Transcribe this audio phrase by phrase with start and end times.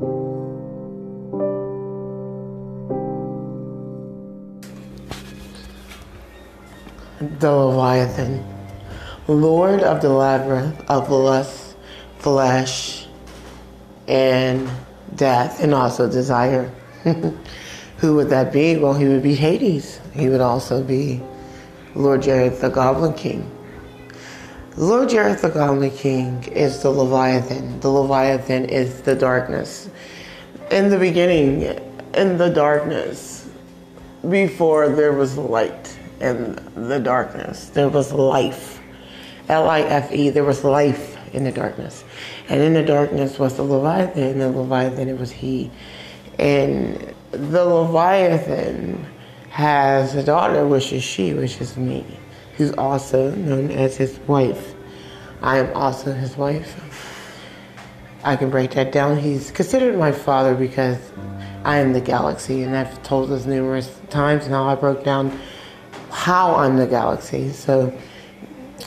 [0.00, 0.06] The
[7.50, 8.44] Leviathan,
[9.26, 11.76] Lord of the labyrinth of lust,
[12.18, 13.08] flesh,
[14.06, 14.70] and
[15.16, 16.72] death, and also desire.
[17.98, 18.76] Who would that be?
[18.76, 20.00] Well, he would be Hades.
[20.14, 21.20] He would also be
[21.96, 23.57] Lord Jareth the Goblin King.
[24.78, 27.80] Lord Jareth the Goblin King is the Leviathan.
[27.80, 29.90] The Leviathan is the darkness.
[30.70, 31.62] In the beginning,
[32.14, 33.50] in the darkness,
[34.30, 38.80] before there was light in the darkness, there was life.
[39.48, 42.04] L I F E, there was life in the darkness.
[42.48, 45.72] And in the darkness was the Leviathan, and the Leviathan, it was he.
[46.38, 49.04] And the Leviathan
[49.50, 52.06] has a daughter, which is she, which is me,
[52.58, 54.74] who's also known as his wife.
[55.40, 56.74] I am also his wife.
[58.24, 59.16] I can break that down.
[59.16, 60.98] He's considered my father because
[61.64, 65.38] I am the galaxy, and I've told this numerous times and how I broke down
[66.10, 67.50] how I'm the galaxy.
[67.50, 67.96] So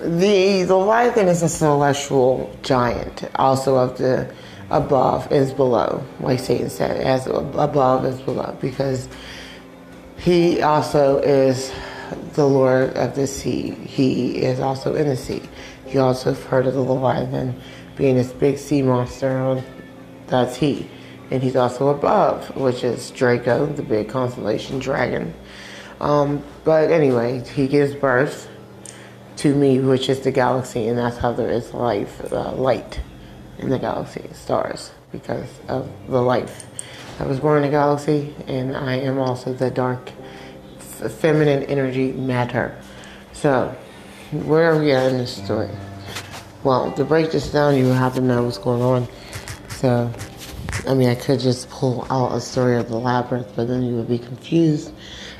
[0.00, 4.34] the, the Leviathan is a celestial giant, also of the
[4.70, 9.08] above is below, like Satan said, as above is below, because
[10.16, 11.72] he also is
[12.34, 13.70] the Lord of the sea.
[13.70, 15.42] He is also in the sea.
[15.88, 17.60] You also have heard of the Leviathan
[17.96, 19.62] being this big sea monster.
[20.26, 20.88] That's he.
[21.30, 25.34] And he's also above, which is Draco, the big constellation dragon.
[26.00, 28.48] Um, but anyway, he gives birth
[29.36, 33.00] to me, which is the galaxy, and that's how there is life, uh, light
[33.58, 36.66] in the galaxy, stars, because of the life.
[37.18, 40.10] I was born in a galaxy, and I am also the dark,
[41.08, 42.76] feminine energy matter.
[43.32, 43.74] So,
[44.32, 45.70] where are we at in this story?
[46.62, 49.08] Well, to break this down, you have to know what's going on.
[49.68, 50.12] So,
[50.86, 53.96] I mean, I could just pull out a story of the labyrinth, but then you
[53.96, 54.92] would be confused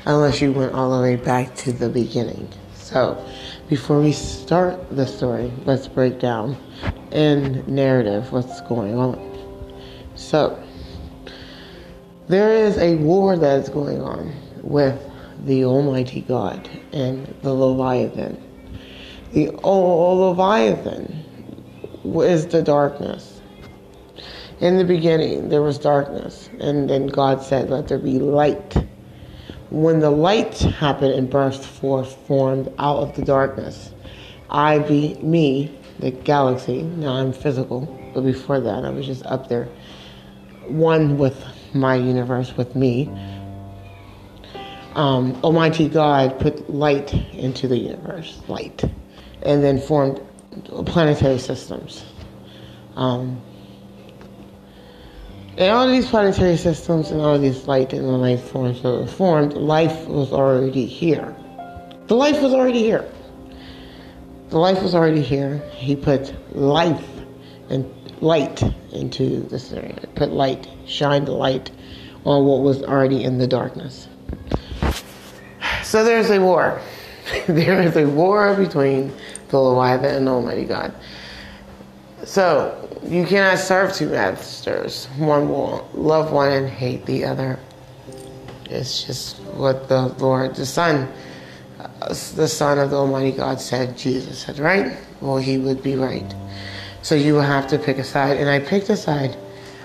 [0.05, 2.49] unless you went all the way back to the beginning.
[2.73, 3.23] So,
[3.69, 6.57] before we start the story, let's break down
[7.11, 9.19] in narrative what's going on.
[10.15, 10.61] So,
[12.27, 15.10] there is a war that is going on with
[15.45, 18.41] the Almighty God and the Leviathan.
[19.33, 21.23] The Leviathan
[22.03, 23.41] is the darkness.
[24.59, 28.75] In the beginning, there was darkness, and then God said, Let there be light.
[29.71, 33.91] When the light happened and burst forth, formed out of the darkness,
[34.49, 36.83] I be me, the galaxy.
[36.83, 39.69] Now I'm physical, but before that, I was just up there,
[40.67, 41.43] one with
[41.73, 43.09] my universe, with me.
[44.95, 48.83] Um, Almighty God put light into the universe, light,
[49.41, 50.21] and then formed
[50.85, 52.03] planetary systems.
[52.95, 53.41] Um,
[55.57, 59.07] and all these planetary systems and all these light and the life forms that were
[59.07, 61.35] formed, life was already here.
[62.07, 63.09] The life was already here.
[64.49, 65.57] The life was already here.
[65.71, 67.07] He put life
[67.69, 67.89] and
[68.21, 69.95] light into this area.
[70.15, 71.71] Put light, shined the light
[72.25, 74.07] on what was already in the darkness.
[75.91, 76.79] So there's a war.
[77.47, 79.11] there is a war between
[79.49, 80.93] the Leviathan and Almighty God.
[82.23, 85.07] So you cannot serve two masters.
[85.17, 87.59] One will love one and hate the other.
[88.69, 91.11] It's just what the Lord, the Son,
[92.35, 93.97] the Son of the Almighty God said.
[93.97, 94.95] Jesus said, right?
[95.19, 96.33] Well, he would be right.
[97.01, 99.35] So you will have to pick a side, and I picked a side.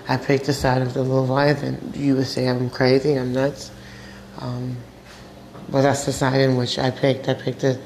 [0.09, 1.95] I picked the side of the Leviathan.
[1.97, 3.73] You would say I'm crazy, I'm nuts.
[4.39, 4.77] Um,
[5.69, 7.29] but that's the side in which I picked.
[7.29, 7.81] I picked the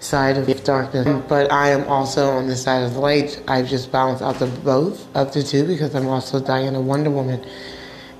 [0.00, 3.42] side of darkness, but I am also on the side of the light.
[3.46, 7.44] I've just balanced out the both of the two because I'm also Diana Wonder Woman,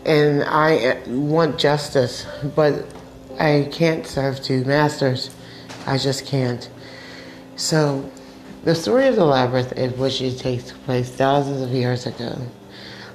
[0.05, 2.85] and I want justice, but
[3.39, 5.35] I can't serve two masters.
[5.87, 6.69] I just can't.
[7.57, 8.11] So,
[8.65, 12.39] the story of the labyrinth, in which it takes place thousands of years ago,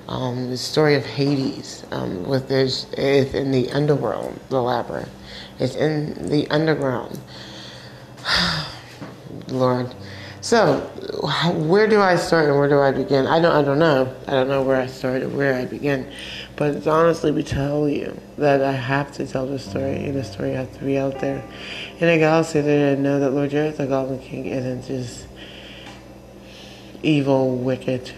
[0.08, 5.10] um, the story of Hades, um, with this is in the underworld, the labyrinth.
[5.60, 7.20] It's in the underground.
[9.50, 9.94] Lord.
[10.42, 10.80] So,
[11.68, 13.26] where do I start and where do I begin?
[13.26, 13.52] I don't.
[13.52, 14.16] I don't know.
[14.28, 16.12] I don't know where I start and where I begin.
[16.56, 20.24] But it's honestly, we tell you that I have to tell the story, and the
[20.24, 21.44] story has to be out there.
[22.00, 25.26] And I gotta say that I know that Lord Jareth, the Goblin King, isn't just
[27.02, 28.14] evil, wicked,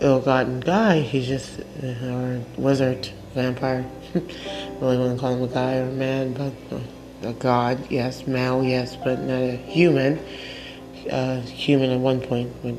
[0.00, 1.00] ill-gotten guy.
[1.00, 3.84] He's just a wizard, vampire.
[4.14, 6.52] really wouldn't call him a guy or a man, but.
[6.74, 6.80] Uh,
[7.22, 10.18] a god, yes, male, yes, but not a human.
[11.10, 12.52] Uh, human at one point.
[12.62, 12.74] But,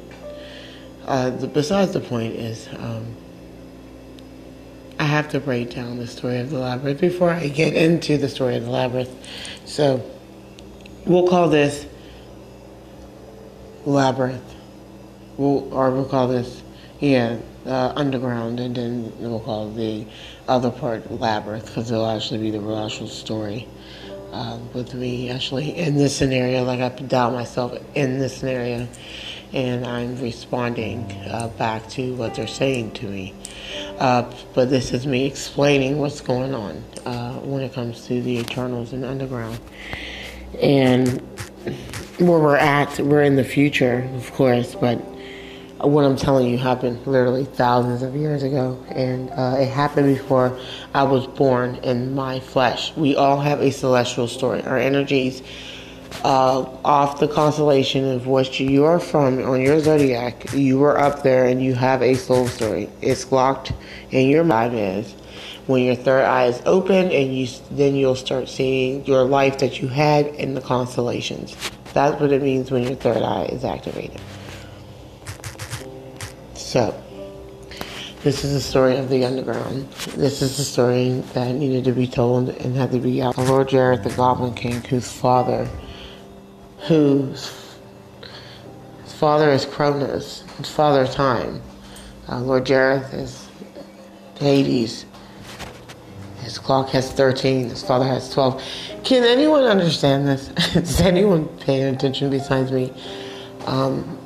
[1.06, 3.16] uh, the, besides the point is, um,
[4.98, 8.30] I have to break down the story of the labyrinth before I get into the
[8.30, 9.10] story of the labyrinth.
[9.66, 10.04] So
[11.06, 11.86] we'll call this
[13.86, 14.44] labyrinth.
[15.38, 16.62] We'll, or we'll call this,
[17.00, 20.06] yeah, uh, underground, and then we'll call the
[20.48, 23.68] other part labyrinth because it'll actually be the real actual story.
[24.32, 28.88] Uh, with me actually in this scenario, like I doubt myself in this scenario,
[29.54, 33.34] and I'm responding uh, back to what they're saying to me.
[33.98, 38.38] Uh, but this is me explaining what's going on uh, when it comes to the
[38.38, 39.60] Eternals and Underground.
[40.62, 41.22] And
[42.20, 45.02] where we're at, we're in the future, of course, but
[45.82, 50.58] what I'm telling you happened literally thousands of years ago, and uh, it happened before
[50.94, 52.96] I was born in my flesh.
[52.96, 54.62] We all have a celestial story.
[54.64, 55.42] Our energies
[56.24, 61.24] uh, off the constellation of which you are from on your zodiac, you are up
[61.24, 62.90] there and you have a soul story.
[63.02, 63.72] It's locked
[64.12, 65.14] in your mind is
[65.68, 69.82] when your third eye is open and you then you'll start seeing your life that
[69.82, 71.56] you had in the constellations.
[71.94, 74.20] That's what it means when your third eye is activated.
[76.70, 76.94] So,
[78.22, 79.90] this is the story of the underground.
[80.16, 83.40] This is the story that needed to be told and had to be out.
[83.40, 85.68] Lord Jareth, the Goblin King, whose father
[86.82, 87.52] whose
[89.04, 91.60] father is Cronus, his father Time.
[92.28, 93.50] Uh, Lord Jareth is
[94.38, 95.08] Hades.
[96.42, 98.64] His clock has 13, his father has 12.
[99.04, 100.50] Can anyone understand this?
[100.76, 102.94] is anyone paying attention besides me?
[103.66, 104.20] Um,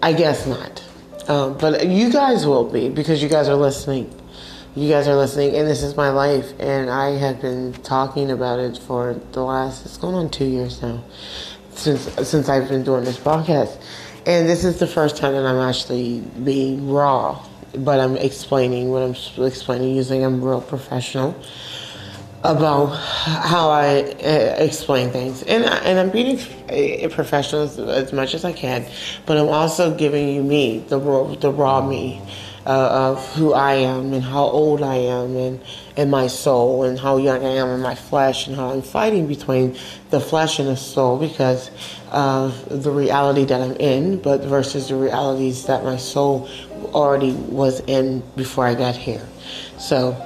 [0.00, 0.81] I guess not.
[1.28, 4.12] Um, but you guys will be because you guys are listening.
[4.74, 8.58] You guys are listening, and this is my life, and I have been talking about
[8.58, 11.02] it for the last, it's going on two years now
[11.74, 13.80] since since I've been doing this podcast.
[14.24, 19.02] And this is the first time that I'm actually being raw, but I'm explaining what
[19.02, 21.34] I'm explaining using I'm real professional
[22.44, 26.38] about how I uh, explain things, and I, and I'm being
[27.10, 28.84] professional as, as, much as I can,
[29.26, 32.20] but I'm also giving you me the raw, the raw me
[32.66, 35.60] uh, of who I am and how old I am and,
[35.96, 39.26] and my soul and how young I am in my flesh and how I'm fighting
[39.26, 39.76] between
[40.10, 41.70] the flesh and the soul because
[42.10, 46.48] of the reality that I'm in, but versus the realities that my soul
[46.94, 49.26] already was in before I got here.
[49.78, 50.16] So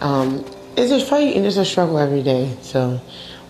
[0.00, 0.44] um,
[0.76, 2.56] it's a fight and it's a struggle every day.
[2.62, 3.00] So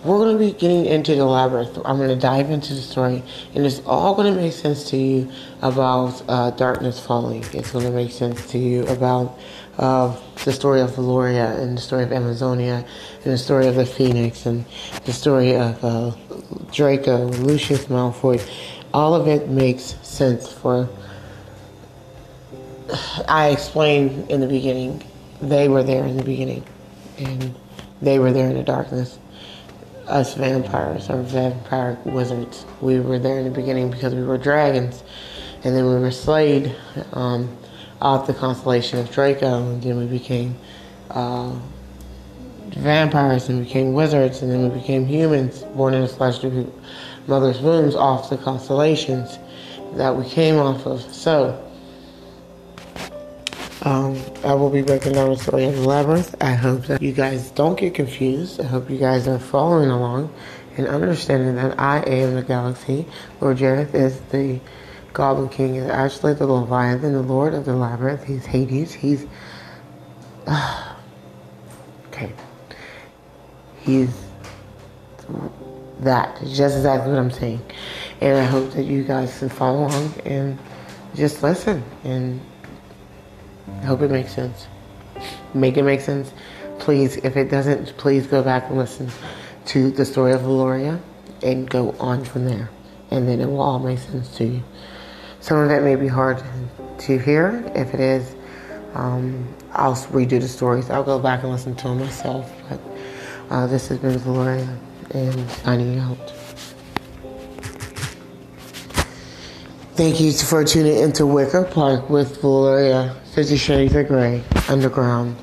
[0.03, 1.77] we're going to be getting into the labyrinth.
[1.83, 3.23] I'm going to dive into the story,
[3.55, 5.31] and it's all going to make sense to you
[5.61, 7.43] about uh, darkness falling.
[7.53, 9.39] It's going to make sense to you about
[9.79, 12.85] uh, the story of Valoria and the story of Amazonia
[13.23, 14.63] and the story of the Phoenix and
[15.05, 16.11] the story of uh,
[16.71, 18.47] Draco, Lucius Malfoy.
[18.93, 20.87] All of it makes sense for.
[23.27, 25.03] I explained in the beginning,
[25.41, 26.63] they were there in the beginning,
[27.17, 27.55] and
[28.01, 29.17] they were there in the darkness
[30.07, 32.65] us vampires or vampire wizards.
[32.81, 35.03] We were there in the beginning because we were dragons,
[35.63, 36.75] and then we were slayed
[37.13, 37.55] um,
[38.01, 40.55] off the constellation of Draco, and then we became
[41.09, 41.57] uh,
[42.69, 46.73] vampires and became wizards, and then we became humans born in the flesh of
[47.27, 49.39] mother's wombs off the constellations
[49.93, 51.01] that we came off of.
[51.01, 51.61] So,
[53.85, 56.35] um, I will be breaking down the story of the labyrinth.
[56.41, 58.59] I hope that you guys don't get confused.
[58.59, 60.33] I hope you guys are following along
[60.75, 63.05] and understanding that I am the galaxy.
[63.39, 64.59] Lord Jareth is the
[65.13, 68.23] Goblin King, is actually the Leviathan, the Lord of the Labyrinth.
[68.23, 68.91] He's Hades.
[68.91, 69.27] He's.
[70.47, 70.95] Uh,
[72.07, 72.33] okay.
[73.81, 74.09] He's
[75.99, 76.39] that.
[76.41, 77.61] Just exactly what I'm saying.
[78.19, 80.57] And I hope that you guys can follow along and
[81.13, 82.41] just listen and
[83.67, 84.67] I hope it makes sense.
[85.53, 86.31] Make it make sense.
[86.79, 89.09] Please, if it doesn't, please go back and listen
[89.67, 90.99] to the story of Valoria
[91.41, 92.69] and go on from there.
[93.11, 94.63] And then it will all make sense to you.
[95.39, 96.43] Some of it may be hard
[96.99, 97.63] to hear.
[97.75, 98.35] If it is,
[98.93, 100.89] um, I'll redo the stories.
[100.89, 102.51] I'll go back and listen to them myself.
[102.69, 102.79] But
[103.49, 104.77] uh, this has been Valoria
[105.11, 106.33] and signing out.
[109.95, 115.37] Thank you for tuning into Wicker Park with Valoria Fifty Shades of Grey, Underground.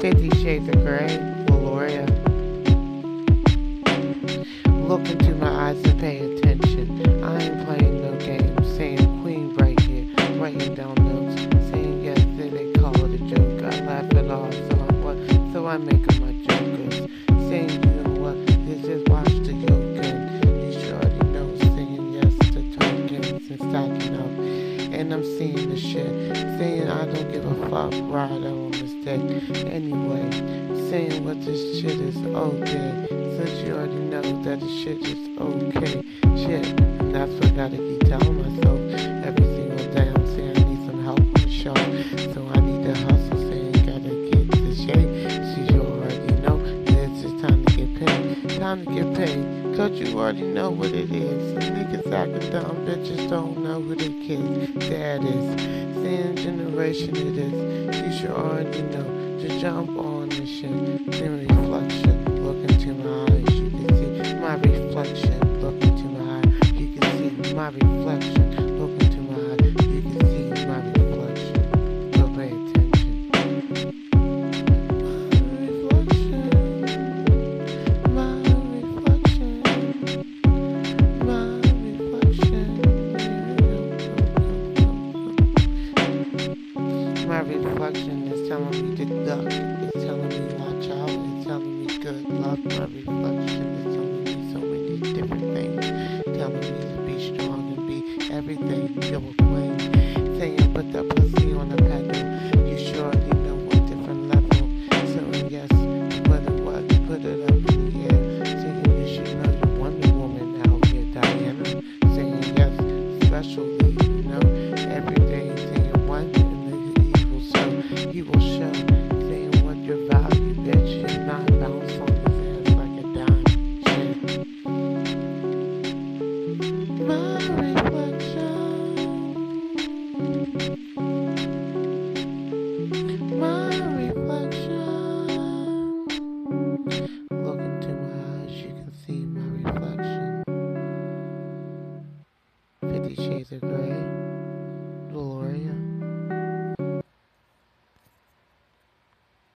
[0.00, 1.08] Fifty Shades of Grey,
[1.48, 2.06] Valoria.
[4.88, 6.31] Look into my eyes and pay
[15.72, 17.08] I make them my jokers.
[17.48, 20.04] Saying, you know what, this is watch the yoga.
[20.44, 24.92] You sure already know, saying yes to tokens and stacking up.
[24.92, 26.12] And I'm seeing the shit.
[26.58, 29.64] Saying I don't give a fuck, ride on mistake.
[29.64, 30.30] Anyway,
[30.90, 33.06] saying what this shit is okay.
[33.38, 36.02] Since you already know that the shit is okay.
[36.36, 36.76] Shit,
[37.14, 38.78] that's what I gotta keep telling myself
[39.24, 39.61] every
[48.72, 49.76] Time to get paid.
[49.76, 51.62] Cause you already know what it is.
[51.62, 55.62] Niggas acting dumb, bitches don't know who their kids dad is.
[56.02, 58.00] Same generation it is.
[58.00, 59.38] You should already know.
[59.38, 60.70] Just jump on this shit.
[61.10, 62.46] Then reflection.
[62.46, 63.54] Look into my eyes.
[63.60, 65.60] You can see my reflection.
[65.60, 66.72] Look into my eyes.
[66.72, 68.61] You can see my reflection.